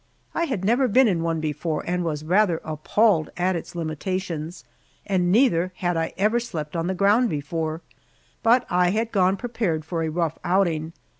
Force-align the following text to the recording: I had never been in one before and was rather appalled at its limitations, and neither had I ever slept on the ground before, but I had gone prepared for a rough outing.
I 0.33 0.45
had 0.45 0.65
never 0.65 0.87
been 0.87 1.07
in 1.07 1.21
one 1.21 1.39
before 1.39 1.83
and 1.85 2.03
was 2.03 2.23
rather 2.25 2.59
appalled 2.63 3.29
at 3.37 3.55
its 3.55 3.75
limitations, 3.75 4.63
and 5.05 5.31
neither 5.31 5.73
had 5.75 5.95
I 5.95 6.13
ever 6.17 6.39
slept 6.39 6.75
on 6.75 6.87
the 6.87 6.95
ground 6.95 7.29
before, 7.29 7.81
but 8.41 8.65
I 8.67 8.89
had 8.89 9.11
gone 9.11 9.37
prepared 9.37 9.85
for 9.85 10.01
a 10.01 10.09
rough 10.09 10.39
outing. 10.43 10.93